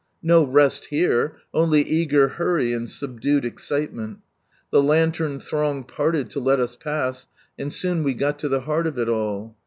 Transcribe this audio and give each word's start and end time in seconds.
No 0.23 0.43
rest 0.43 0.85
here, 0.85 1.35
only 1.53 1.83
eager 1.83 2.27
hurry 2.29 2.73
and 2.73 2.89
subdued 2.89 3.45
excitement. 3.45 4.21
The 4.71 4.81
lantern 4.81 5.39
throng 5.39 5.83
parted 5.83 6.31
to 6.31 6.39
let 6.39 6.59
us 6.59 6.75
pass, 6.75 7.27
and 7.59 7.71
soon 7.71 8.01
we 8.03 8.15
got 8.15 8.39
to 8.39 8.49
the 8.49 8.61
heart 8.61 8.87
of 8.87 8.97
it 8.97 9.09
all. 9.09 9.55